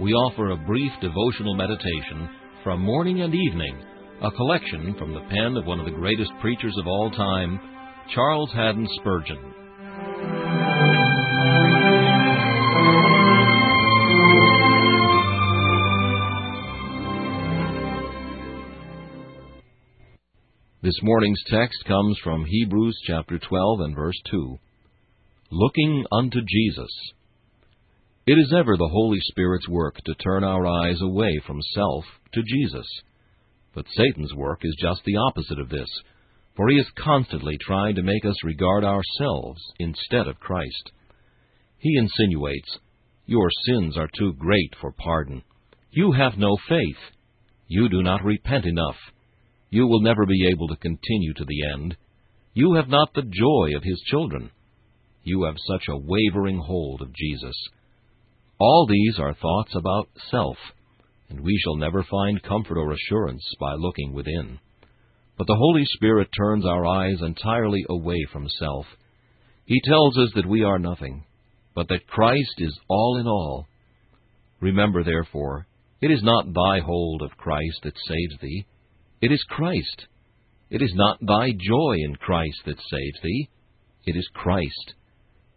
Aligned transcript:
we 0.00 0.14
offer 0.14 0.50
a 0.50 0.56
brief 0.56 0.90
devotional 1.02 1.54
meditation 1.54 2.30
from 2.64 2.80
morning 2.80 3.20
and 3.20 3.34
evening, 3.34 3.78
a 4.22 4.30
collection 4.30 4.94
from 4.98 5.12
the 5.12 5.20
pen 5.28 5.58
of 5.58 5.66
one 5.66 5.78
of 5.78 5.84
the 5.84 5.90
greatest 5.90 6.30
preachers 6.40 6.74
of 6.78 6.86
all 6.86 7.10
time, 7.10 7.60
Charles 8.14 8.50
Haddon 8.54 8.88
Spurgeon. 8.98 9.38
This 20.82 20.98
morning's 21.02 21.42
text 21.48 21.84
comes 21.86 22.18
from 22.24 22.46
Hebrews 22.46 22.98
chapter 23.06 23.38
12 23.38 23.80
and 23.80 23.94
verse 23.94 24.18
2. 24.30 24.58
Looking 25.50 26.06
unto 26.10 26.38
Jesus. 26.40 26.90
It 28.26 28.34
is 28.34 28.52
ever 28.52 28.76
the 28.76 28.88
Holy 28.88 29.18
Spirit's 29.20 29.66
work 29.66 29.96
to 30.04 30.14
turn 30.14 30.44
our 30.44 30.66
eyes 30.66 31.00
away 31.00 31.40
from 31.46 31.62
self 31.74 32.04
to 32.34 32.42
Jesus. 32.42 32.86
But 33.74 33.86
Satan's 33.88 34.34
work 34.34 34.60
is 34.62 34.76
just 34.78 35.00
the 35.04 35.16
opposite 35.16 35.58
of 35.58 35.70
this, 35.70 35.88
for 36.54 36.68
he 36.68 36.76
is 36.76 36.90
constantly 37.02 37.56
trying 37.58 37.94
to 37.94 38.02
make 38.02 38.26
us 38.26 38.36
regard 38.44 38.84
ourselves 38.84 39.62
instead 39.78 40.28
of 40.28 40.38
Christ. 40.38 40.92
He 41.78 41.96
insinuates, 41.96 42.78
Your 43.24 43.48
sins 43.66 43.96
are 43.96 44.10
too 44.18 44.34
great 44.34 44.74
for 44.82 44.92
pardon. 44.92 45.42
You 45.90 46.12
have 46.12 46.36
no 46.36 46.58
faith. 46.68 47.00
You 47.68 47.88
do 47.88 48.02
not 48.02 48.22
repent 48.22 48.66
enough. 48.66 48.96
You 49.70 49.86
will 49.86 50.02
never 50.02 50.26
be 50.26 50.46
able 50.52 50.68
to 50.68 50.76
continue 50.76 51.32
to 51.34 51.44
the 51.46 51.72
end. 51.72 51.96
You 52.52 52.74
have 52.74 52.88
not 52.88 53.14
the 53.14 53.22
joy 53.22 53.76
of 53.76 53.82
his 53.82 54.00
children. 54.10 54.50
You 55.22 55.44
have 55.44 55.56
such 55.66 55.84
a 55.88 55.96
wavering 55.96 56.58
hold 56.58 57.00
of 57.00 57.14
Jesus. 57.14 57.54
All 58.60 58.86
these 58.86 59.18
are 59.18 59.32
thoughts 59.32 59.74
about 59.74 60.10
self, 60.30 60.58
and 61.30 61.40
we 61.40 61.58
shall 61.64 61.76
never 61.76 62.02
find 62.02 62.42
comfort 62.42 62.76
or 62.76 62.92
assurance 62.92 63.42
by 63.58 63.72
looking 63.72 64.12
within. 64.12 64.58
But 65.38 65.46
the 65.46 65.56
Holy 65.56 65.86
Spirit 65.86 66.28
turns 66.36 66.66
our 66.66 66.84
eyes 66.84 67.22
entirely 67.22 67.86
away 67.88 68.18
from 68.30 68.46
self. 68.58 68.84
He 69.64 69.80
tells 69.80 70.18
us 70.18 70.28
that 70.34 70.44
we 70.44 70.62
are 70.62 70.78
nothing, 70.78 71.24
but 71.74 71.88
that 71.88 72.06
Christ 72.06 72.54
is 72.58 72.78
all 72.86 73.16
in 73.16 73.26
all. 73.26 73.66
Remember, 74.60 75.02
therefore, 75.02 75.66
it 76.02 76.10
is 76.10 76.22
not 76.22 76.52
thy 76.52 76.80
hold 76.80 77.22
of 77.22 77.38
Christ 77.38 77.80
that 77.84 77.96
saves 77.96 78.42
thee, 78.42 78.66
it 79.22 79.32
is 79.32 79.42
Christ. 79.48 80.06
It 80.68 80.82
is 80.82 80.92
not 80.94 81.18
thy 81.26 81.52
joy 81.52 81.94
in 81.96 82.14
Christ 82.16 82.58
that 82.66 82.76
saves 82.76 83.20
thee, 83.22 83.48
it 84.04 84.16
is 84.16 84.28
Christ. 84.34 84.94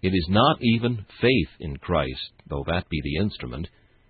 It 0.04 0.10
is 0.10 0.28
not 0.30 0.58
even 0.62 1.06
faith 1.22 1.50
in 1.62 1.78
Christ, 1.78 2.34
though 2.50 2.66
that 2.68 2.90
be 2.90 3.00
the 3.02 3.24
instrument. 3.24 3.70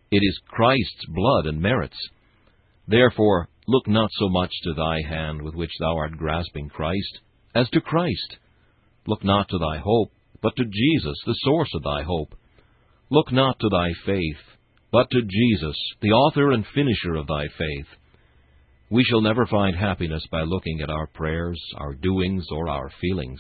It 0.09 0.21
is 0.23 0.41
Christ's 0.47 1.05
blood 1.07 1.45
and 1.45 1.61
merits. 1.61 1.97
Therefore, 2.87 3.47
look 3.67 3.87
not 3.87 4.09
so 4.13 4.27
much 4.27 4.51
to 4.63 4.73
thy 4.73 5.01
hand 5.07 5.43
with 5.43 5.53
which 5.53 5.71
thou 5.79 5.95
art 5.95 6.17
grasping 6.17 6.69
Christ, 6.69 7.19
as 7.53 7.69
to 7.69 7.79
Christ. 7.81 8.37
Look 9.05 9.23
not 9.23 9.49
to 9.49 9.59
thy 9.59 9.77
hope, 9.77 10.11
but 10.41 10.55
to 10.55 10.65
Jesus, 10.65 11.17
the 11.27 11.37
source 11.43 11.69
of 11.75 11.83
thy 11.83 12.01
hope. 12.01 12.33
Look 13.11 13.31
not 13.31 13.59
to 13.59 13.69
thy 13.69 13.91
faith, 14.03 14.41
but 14.91 15.11
to 15.11 15.21
Jesus, 15.21 15.77
the 16.01 16.09
author 16.09 16.51
and 16.51 16.65
finisher 16.73 17.13
of 17.15 17.27
thy 17.27 17.45
faith. 17.55 17.87
We 18.89 19.03
shall 19.03 19.21
never 19.21 19.45
find 19.45 19.75
happiness 19.75 20.25
by 20.31 20.41
looking 20.41 20.81
at 20.81 20.89
our 20.89 21.05
prayers, 21.05 21.61
our 21.77 21.93
doings, 21.93 22.47
or 22.51 22.67
our 22.67 22.89
feelings. 22.99 23.39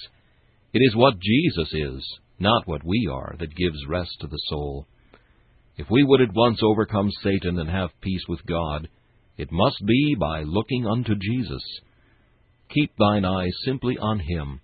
It 0.73 0.79
is 0.79 0.95
what 0.95 1.19
Jesus 1.19 1.73
is, 1.73 2.19
not 2.39 2.67
what 2.67 2.83
we 2.83 3.09
are, 3.11 3.35
that 3.39 3.55
gives 3.55 3.87
rest 3.87 4.11
to 4.21 4.27
the 4.27 4.39
soul. 4.47 4.87
If 5.77 5.89
we 5.89 6.03
would 6.03 6.21
at 6.21 6.33
once 6.33 6.59
overcome 6.61 7.09
Satan 7.23 7.59
and 7.59 7.69
have 7.69 7.89
peace 8.01 8.23
with 8.27 8.45
God, 8.45 8.87
it 9.37 9.51
must 9.51 9.83
be 9.85 10.15
by 10.19 10.43
looking 10.43 10.85
unto 10.85 11.15
Jesus. 11.15 11.63
Keep 12.69 12.95
thine 12.97 13.25
eyes 13.25 13.53
simply 13.65 13.97
on 13.97 14.19
Him. 14.19 14.61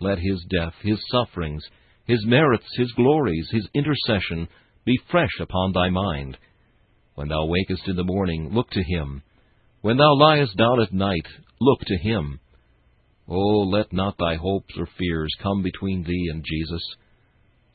Let 0.00 0.18
His 0.18 0.44
death, 0.48 0.74
His 0.82 0.98
sufferings, 1.10 1.64
His 2.06 2.24
merits, 2.24 2.68
His 2.76 2.92
glories, 2.92 3.48
His 3.50 3.68
intercession 3.74 4.48
be 4.84 5.00
fresh 5.10 5.40
upon 5.40 5.72
thy 5.72 5.90
mind. 5.90 6.38
When 7.14 7.28
thou 7.28 7.46
wakest 7.46 7.88
in 7.88 7.96
the 7.96 8.04
morning, 8.04 8.50
look 8.52 8.70
to 8.70 8.82
Him. 8.82 9.22
When 9.80 9.96
thou 9.96 10.14
liest 10.14 10.56
down 10.56 10.80
at 10.80 10.92
night, 10.92 11.26
look 11.60 11.80
to 11.80 11.96
Him. 11.96 12.38
Oh, 13.28 13.60
let 13.70 13.92
not 13.92 14.16
thy 14.18 14.36
hopes 14.36 14.74
or 14.78 14.88
fears 14.98 15.30
come 15.42 15.62
between 15.62 16.02
thee 16.02 16.28
and 16.32 16.42
Jesus. 16.44 16.82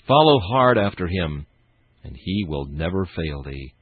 Follow 0.07 0.39
hard 0.39 0.77
after 0.77 1.07
him, 1.07 1.45
and 2.03 2.17
he 2.17 2.45
will 2.47 2.65
never 2.65 3.05
fail 3.05 3.43
thee. 3.43 3.73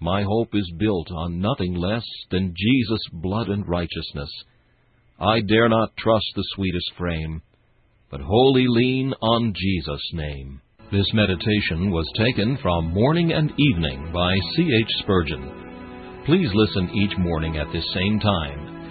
my 0.00 0.22
hope 0.22 0.54
is 0.54 0.70
built 0.76 1.10
on 1.10 1.40
nothing 1.40 1.74
less 1.74 2.04
than 2.30 2.54
Jesus' 2.54 3.08
blood 3.12 3.48
and 3.48 3.66
righteousness. 3.66 4.30
I 5.18 5.40
dare 5.40 5.68
not 5.68 5.96
trust 5.96 6.26
the 6.34 6.44
sweetest 6.54 6.92
frame, 6.98 7.40
but 8.10 8.20
wholly 8.20 8.66
lean 8.68 9.14
on 9.22 9.54
Jesus' 9.56 10.10
name. 10.12 10.60
This 10.92 11.10
meditation 11.14 11.90
was 11.90 12.06
taken 12.16 12.58
from 12.62 12.92
Morning 12.92 13.32
and 13.32 13.50
Evening 13.58 14.12
by 14.12 14.36
C. 14.54 14.70
H. 14.78 14.92
Spurgeon. 14.98 16.22
Please 16.26 16.50
listen 16.52 16.90
each 16.94 17.16
morning 17.18 17.56
at 17.56 17.72
this 17.72 17.86
same 17.94 18.20
time 18.20 18.73